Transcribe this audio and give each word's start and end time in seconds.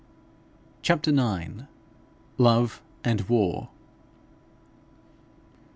CHAPTER 0.81 1.11
IX. 1.11 1.65
LOVE 2.39 2.81
AND 3.03 3.29
WAR. 3.29 3.69